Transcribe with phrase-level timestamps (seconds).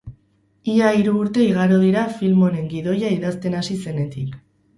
[0.75, 4.35] Ia hiru urte igaro dira film honen gidoia idazten hasi zenetik.